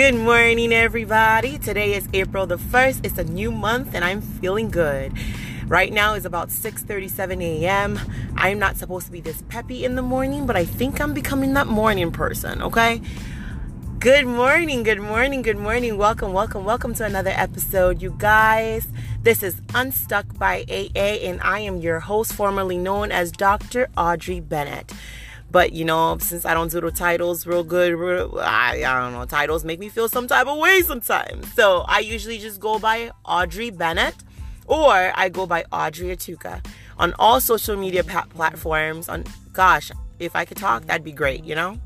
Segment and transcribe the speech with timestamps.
[0.00, 1.58] Good morning, everybody.
[1.58, 3.04] Today is April the 1st.
[3.04, 5.12] It's a new month and I'm feeling good.
[5.66, 8.00] Right now is about 6:37 a.m.
[8.34, 11.52] I'm not supposed to be this peppy in the morning, but I think I'm becoming
[11.52, 13.02] that morning person, okay?
[13.98, 15.98] Good morning, good morning, good morning.
[15.98, 18.88] Welcome, welcome, welcome to another episode, you guys.
[19.22, 23.90] This is Unstuck by AA, and I am your host, formerly known as Dr.
[23.98, 24.94] Audrey Bennett.
[25.50, 27.94] But you know, since I don't do the titles real good,
[28.38, 31.52] I, I don't know, titles make me feel some type of way sometimes.
[31.54, 34.14] So I usually just go by Audrey Bennett
[34.66, 36.64] or I go by Audrey Atuka
[36.98, 39.08] on all social media pa- platforms.
[39.08, 41.78] On gosh, if I could talk, that'd be great, you know?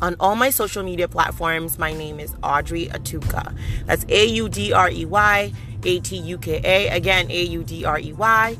[0.00, 3.56] On all my social media platforms, my name is Audrey Atuka.
[3.86, 5.52] That's A U D R E Y
[5.84, 6.88] A T U K A.
[6.94, 8.56] Again, A U D R E Y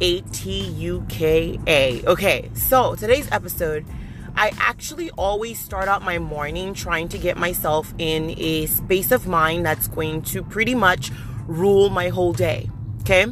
[0.00, 2.02] a T U K A.
[2.06, 3.84] Okay, so today's episode,
[4.34, 9.26] I actually always start out my morning trying to get myself in a space of
[9.26, 11.10] mind that's going to pretty much
[11.46, 12.70] rule my whole day.
[13.00, 13.26] Okay,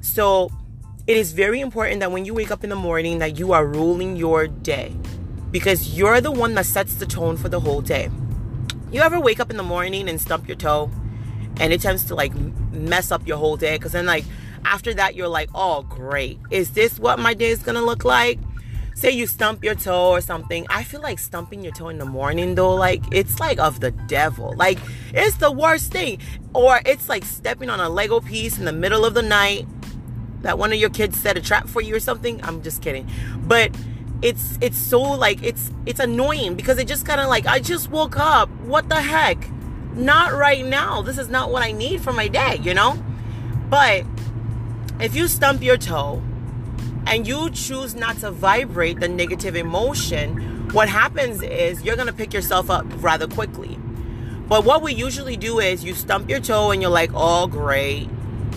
[0.00, 0.50] so
[1.06, 3.66] it is very important that when you wake up in the morning that you are
[3.66, 4.94] ruling your day
[5.50, 8.10] because you're the one that sets the tone for the whole day.
[8.90, 10.90] You ever wake up in the morning and stump your toe
[11.60, 12.34] and it tends to like
[12.72, 14.24] mess up your whole day because then like
[14.64, 16.38] after that, you're like, oh, great.
[16.50, 18.38] Is this what my day is going to look like?
[18.94, 20.66] Say you stump your toe or something.
[20.68, 23.92] I feel like stumping your toe in the morning, though, like it's like of the
[23.92, 24.54] devil.
[24.56, 24.78] Like
[25.14, 26.20] it's the worst thing.
[26.52, 29.66] Or it's like stepping on a Lego piece in the middle of the night
[30.42, 32.42] that one of your kids set a trap for you or something.
[32.42, 33.08] I'm just kidding.
[33.46, 33.70] But
[34.20, 37.90] it's it's so like it's it's annoying because it just kind of like I just
[37.90, 38.50] woke up.
[38.62, 39.48] What the heck?
[39.94, 41.02] Not right now.
[41.02, 43.02] This is not what I need for my day, you know?
[43.68, 44.04] But
[45.00, 46.22] if you stump your toe
[47.06, 52.12] and you choose not to vibrate the negative emotion, what happens is you're going to
[52.12, 53.78] pick yourself up rather quickly.
[54.48, 58.06] But what we usually do is you stump your toe and you're like, oh, great.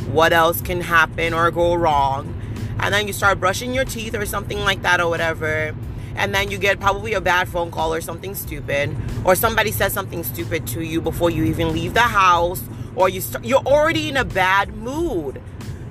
[0.09, 2.37] What else can happen or go wrong?
[2.79, 5.75] And then you start brushing your teeth or something like that or whatever.
[6.15, 8.95] And then you get probably a bad phone call or something stupid.
[9.25, 12.63] Or somebody says something stupid to you before you even leave the house.
[12.95, 15.41] Or you start, you're already in a bad mood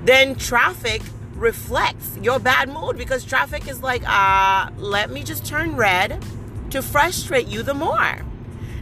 [0.05, 1.03] then traffic
[1.35, 6.23] reflects your bad mood because traffic is like, uh, let me just turn red
[6.71, 8.21] to frustrate you the more.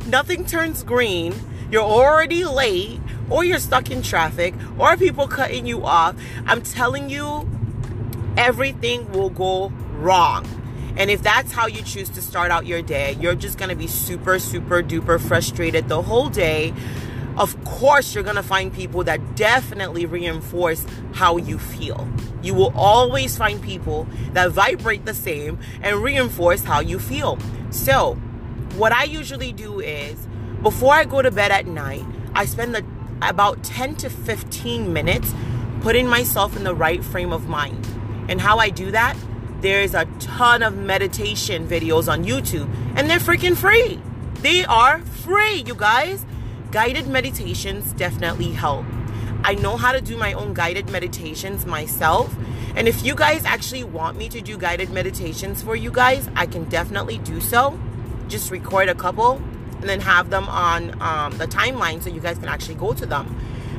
[0.06, 1.34] Nothing turns green.
[1.70, 6.16] You're already late, or you're stuck in traffic, or people cutting you off.
[6.46, 7.48] I'm telling you,
[8.36, 9.68] everything will go
[9.98, 10.46] wrong.
[10.96, 13.86] And if that's how you choose to start out your day, you're just gonna be
[13.86, 16.72] super, super duper frustrated the whole day
[17.38, 22.08] of course, you're going to find people that definitely reinforce how you feel.
[22.42, 27.38] You will always find people that vibrate the same and reinforce how you feel.
[27.70, 28.14] So,
[28.74, 30.26] what I usually do is
[30.62, 32.04] before I go to bed at night,
[32.34, 32.84] I spend the,
[33.22, 35.32] about 10 to 15 minutes
[35.80, 37.86] putting myself in the right frame of mind.
[38.28, 39.16] And how I do that,
[39.60, 44.00] there's a ton of meditation videos on YouTube, and they're freaking free.
[44.42, 46.24] They are free, you guys
[46.70, 48.84] guided meditations definitely help.
[49.42, 52.34] I know how to do my own guided meditations myself.
[52.76, 56.46] And if you guys actually want me to do guided meditations for you guys, I
[56.46, 57.78] can definitely do so.
[58.28, 59.40] Just record a couple
[59.80, 63.06] and then have them on um, the timeline so you guys can actually go to
[63.06, 63.34] them.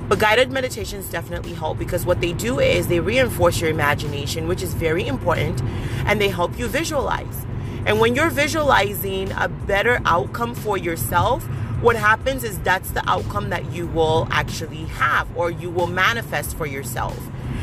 [0.07, 4.63] But guided meditations definitely help because what they do is they reinforce your imagination, which
[4.63, 5.61] is very important,
[6.07, 7.45] and they help you visualize.
[7.85, 11.47] And when you're visualizing a better outcome for yourself,
[11.81, 16.57] what happens is that's the outcome that you will actually have or you will manifest
[16.57, 17.17] for yourself.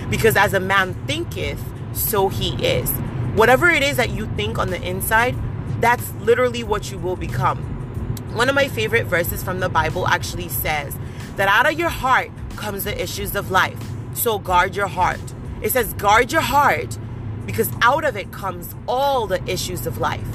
[0.08, 1.62] Because as a man thinketh,
[1.92, 2.90] so he is.
[3.34, 5.36] Whatever it is that you think on the inside,
[5.80, 7.58] that's literally what you will become.
[8.34, 10.96] One of my favorite verses from the Bible actually says
[11.36, 13.78] that out of your heart comes the issues of life.
[14.14, 15.20] So guard your heart.
[15.60, 16.96] It says, guard your heart
[17.44, 20.26] because out of it comes all the issues of life.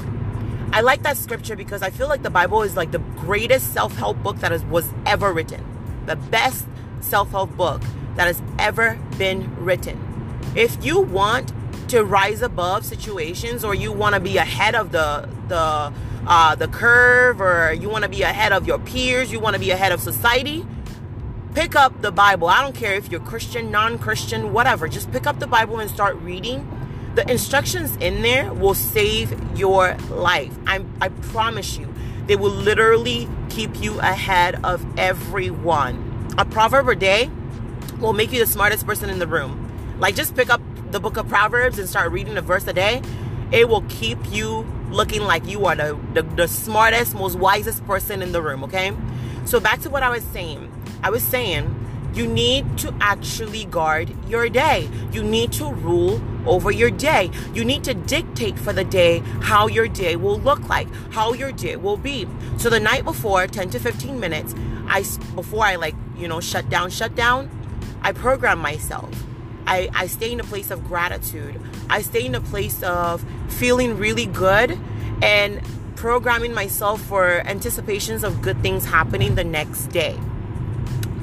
[0.72, 3.94] I like that scripture because I feel like the Bible is like the greatest self
[3.94, 5.62] help book that is, was ever written,
[6.06, 6.66] the best
[7.00, 7.82] self help book
[8.16, 10.40] that has ever been written.
[10.56, 11.52] If you want
[11.88, 15.92] to rise above situations or you want to be ahead of the the
[16.26, 19.60] uh, the curve or you want to be ahead of your peers, you want to
[19.60, 20.64] be ahead of society,
[21.54, 22.48] pick up the Bible.
[22.48, 24.88] I don't care if you're Christian, non-Christian, whatever.
[24.88, 26.66] Just pick up the Bible and start reading
[27.14, 30.52] the instructions in there will save your life.
[30.66, 31.92] I, I promise you.
[32.26, 36.28] They will literally keep you ahead of everyone.
[36.38, 37.30] A proverb a day
[38.00, 39.96] will make you the smartest person in the room.
[39.98, 40.60] Like, just pick up
[40.90, 43.02] the book of Proverbs and start reading a verse a day.
[43.50, 48.22] It will keep you looking like you are the, the, the smartest, most wisest person
[48.22, 48.92] in the room, okay?
[49.44, 50.70] So back to what I was saying.
[51.02, 51.78] I was saying
[52.14, 54.88] you need to actually guard your day.
[55.12, 57.30] You need to rule over your day.
[57.54, 61.52] You need to dictate for the day how your day will look like, how your
[61.52, 62.26] day will be.
[62.58, 64.54] So the night before, 10 to 15 minutes,
[64.86, 65.04] I
[65.34, 67.50] before I like, you know, shut down, shut down,
[68.02, 69.10] I program myself.
[69.66, 71.60] I, I stay in a place of gratitude.
[71.88, 74.78] I stay in a place of feeling really good
[75.22, 75.62] and
[75.94, 80.18] programming myself for anticipations of good things happening the next day.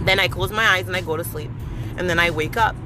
[0.01, 1.51] Then I close my eyes and I go to sleep.
[1.97, 2.77] And then I wake up.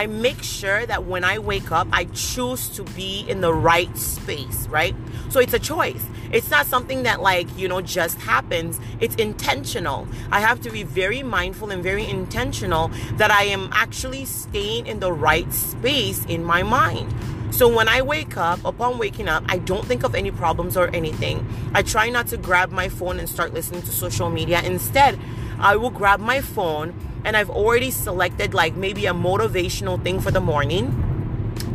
[0.00, 3.94] I make sure that when I wake up, I choose to be in the right
[3.98, 4.96] space, right?
[5.28, 6.02] So it's a choice.
[6.32, 8.80] It's not something that, like, you know, just happens.
[9.00, 10.08] It's intentional.
[10.32, 15.00] I have to be very mindful and very intentional that I am actually staying in
[15.00, 17.14] the right space in my mind.
[17.50, 20.88] So when I wake up, upon waking up, I don't think of any problems or
[20.96, 21.46] anything.
[21.74, 24.62] I try not to grab my phone and start listening to social media.
[24.62, 25.18] Instead,
[25.58, 26.94] I will grab my phone
[27.24, 30.90] and I've already selected like maybe a motivational thing for the morning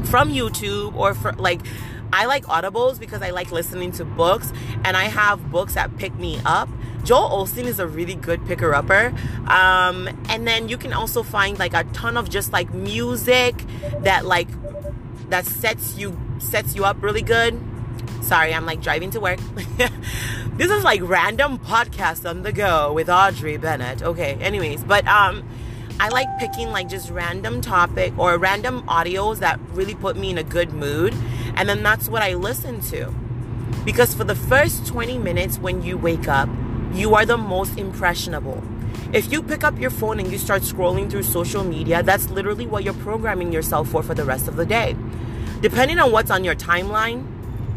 [0.06, 1.62] from YouTube or for like
[2.14, 4.52] I like audibles because I like listening to books
[4.84, 6.70] and I have books that pick me up.
[7.04, 9.14] Joel Osteen is a really good picker upper.
[9.48, 13.56] Um, and then you can also find like a ton of just like music
[14.00, 14.48] that like
[15.30, 17.60] that sets you sets you up really good.
[18.22, 19.40] Sorry, I'm like driving to work.
[20.58, 24.02] this is like random podcast on the go with Audrey Bennett.
[24.02, 25.44] Okay, anyways, but um
[26.00, 30.38] I like picking like just random topic or random audios that really put me in
[30.38, 31.14] a good mood
[31.56, 33.14] and then that's what I listen to.
[33.84, 36.48] Because for the first 20 minutes when you wake up,
[36.94, 38.64] you are the most impressionable.
[39.12, 42.66] If you pick up your phone and you start scrolling through social media, that's literally
[42.66, 44.96] what you're programming yourself for for the rest of the day.
[45.60, 47.28] Depending on what's on your timeline,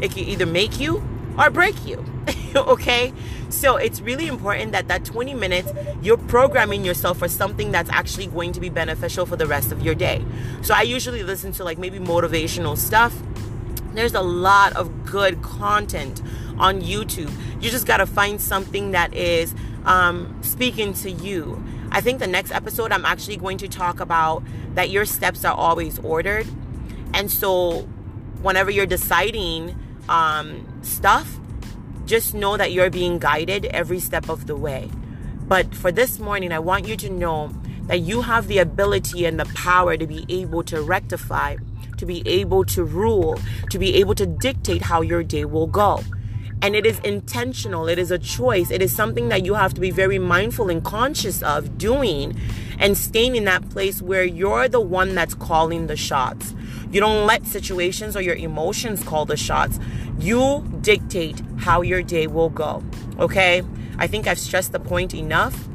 [0.01, 1.03] it can either make you
[1.37, 2.03] or break you.
[2.55, 3.13] okay?
[3.49, 8.27] So it's really important that that 20 minutes you're programming yourself for something that's actually
[8.27, 10.23] going to be beneficial for the rest of your day.
[10.61, 13.17] So I usually listen to like maybe motivational stuff.
[13.93, 16.21] There's a lot of good content
[16.57, 17.31] on YouTube.
[17.61, 19.55] You just got to find something that is
[19.85, 21.63] um, speaking to you.
[21.91, 24.43] I think the next episode I'm actually going to talk about
[24.75, 26.47] that your steps are always ordered.
[27.13, 27.81] And so
[28.41, 29.75] whenever you're deciding
[30.07, 31.38] um, stuff,
[32.09, 34.89] just know that you're being guided every step of the way.
[35.47, 37.51] But for this morning, I want you to know
[37.83, 41.57] that you have the ability and the power to be able to rectify,
[41.97, 43.39] to be able to rule,
[43.69, 46.01] to be able to dictate how your day will go.
[46.63, 49.81] And it is intentional, it is a choice, it is something that you have to
[49.81, 52.35] be very mindful and conscious of doing
[52.79, 56.55] and staying in that place where you're the one that's calling the shots.
[56.91, 59.79] You don't let situations or your emotions call the shots.
[60.19, 62.83] You dictate how your day will go.
[63.19, 63.61] Okay?
[63.97, 65.67] I think I've stressed the point enough.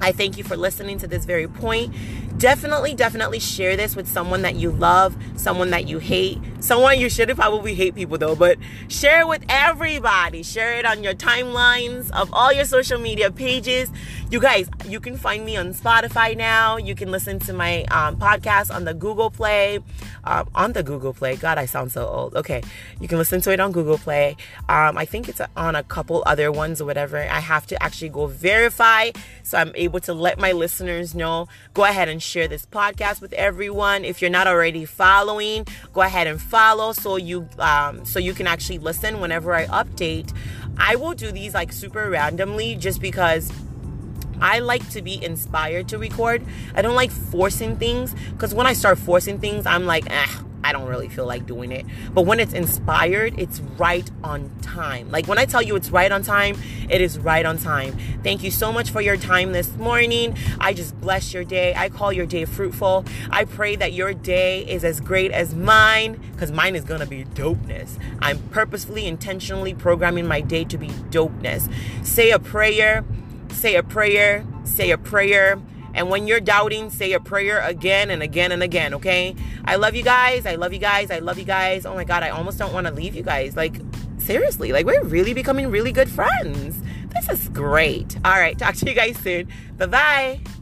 [0.00, 1.94] I thank you for listening to this very point
[2.40, 7.10] definitely, definitely share this with someone that you love, someone that you hate, someone you
[7.10, 8.58] should probably hate people though, but
[8.88, 10.42] share it with everybody.
[10.42, 13.90] Share it on your timelines of all your social media pages.
[14.30, 16.78] You guys, you can find me on Spotify now.
[16.78, 19.80] You can listen to my um, podcast on the Google Play.
[20.24, 21.36] Um, on the Google Play.
[21.36, 22.34] God, I sound so old.
[22.36, 22.62] Okay.
[23.00, 24.36] You can listen to it on Google Play.
[24.68, 27.18] Um, I think it's on a couple other ones or whatever.
[27.18, 29.10] I have to actually go verify
[29.42, 31.48] so I'm able to let my listeners know.
[31.74, 34.04] Go ahead and share this podcast with everyone.
[34.04, 38.46] If you're not already following, go ahead and follow so you um, so you can
[38.46, 40.32] actually listen whenever I update.
[40.78, 43.52] I will do these like super randomly just because
[44.40, 46.42] I like to be inspired to record.
[46.74, 50.26] I don't like forcing things because when I start forcing things, I'm like, eh,
[50.62, 51.86] I don't really feel like doing it.
[52.12, 55.10] But when it's inspired, it's right on time.
[55.10, 56.56] Like when I tell you it's right on time,
[56.88, 57.96] it is right on time.
[58.22, 60.36] Thank you so much for your time this morning.
[60.58, 61.74] I just bless your day.
[61.74, 63.04] I call your day fruitful.
[63.30, 67.06] I pray that your day is as great as mine because mine is going to
[67.06, 67.98] be dopeness.
[68.20, 71.72] I'm purposefully, intentionally programming my day to be dopeness.
[72.04, 73.04] Say a prayer,
[73.50, 75.60] say a prayer, say a prayer
[75.94, 79.34] and when you're doubting, say a prayer again and again and again, okay?
[79.64, 80.46] I love you guys.
[80.46, 81.10] I love you guys.
[81.10, 81.86] I love you guys.
[81.86, 83.56] Oh my God, I almost don't want to leave you guys.
[83.56, 83.80] Like,
[84.18, 86.80] seriously, like, we're really becoming really good friends.
[87.14, 88.16] This is great.
[88.24, 89.48] All right, talk to you guys soon.
[89.76, 90.59] Bye bye.